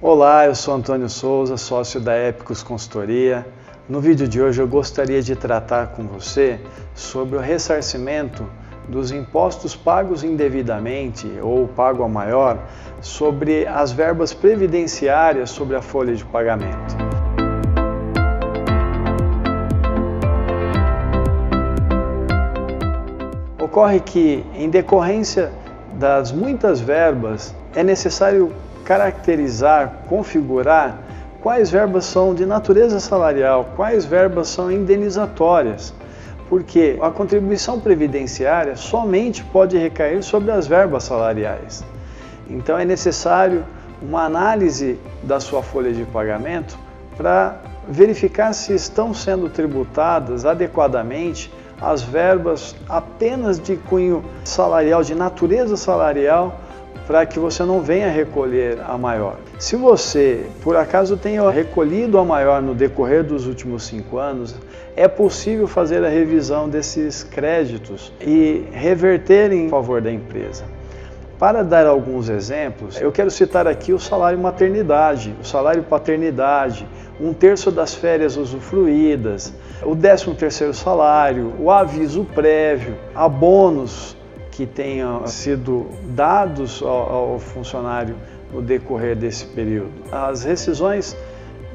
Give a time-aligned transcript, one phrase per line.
[0.00, 3.44] Olá, eu sou Antônio Souza, sócio da Épicos Consultoria.
[3.88, 6.60] No vídeo de hoje eu gostaria de tratar com você
[6.94, 8.48] sobre o ressarcimento
[8.88, 12.60] dos impostos pagos indevidamente ou pago a maior
[13.00, 16.96] sobre as verbas previdenciárias sobre a folha de pagamento.
[23.60, 25.50] Ocorre que, em decorrência
[25.94, 28.52] das muitas verbas, é necessário
[28.84, 30.98] caracterizar, configurar
[31.40, 35.94] quais verbas são de natureza salarial, quais verbas são indenizatórias,
[36.48, 41.84] porque a contribuição previdenciária somente pode recair sobre as verbas salariais.
[42.48, 43.64] Então é necessário
[44.00, 46.78] uma análise da sua folha de pagamento
[47.16, 55.76] para verificar se estão sendo tributadas adequadamente as verbas apenas de cunho salarial, de natureza
[55.76, 56.60] salarial,
[57.06, 59.38] para que você não venha recolher a maior.
[59.58, 64.54] Se você, por acaso, tenha recolhido a maior no decorrer dos últimos cinco anos,
[64.94, 70.64] é possível fazer a revisão desses créditos e reverter em favor da empresa.
[71.38, 76.84] Para dar alguns exemplos, eu quero citar aqui o salário maternidade, o salário paternidade,
[77.20, 84.16] um terço das férias usufruídas, o décimo terceiro salário, o aviso prévio, abonos
[84.50, 88.16] que tenham sido dados ao, funcionário
[88.52, 89.92] no decorrer desse período.
[90.10, 91.16] As rescisões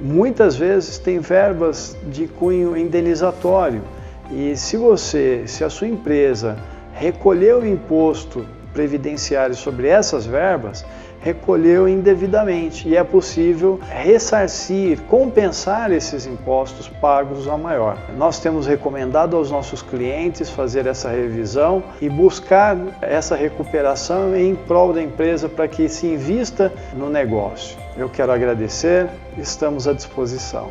[0.00, 3.82] muitas vezes têm verbas de cunho indenizatório
[4.28, 6.58] e se você, se a sua empresa
[6.94, 10.84] recolheu o imposto previdenciário sobre essas verbas,
[11.22, 17.96] recolheu indevidamente e é possível ressarcir, compensar esses impostos pagos a maior.
[18.16, 24.92] Nós temos recomendado aos nossos clientes fazer essa revisão e buscar essa recuperação em prol
[24.92, 27.78] da empresa para que se invista no negócio.
[27.96, 30.70] Eu quero agradecer, estamos à disposição.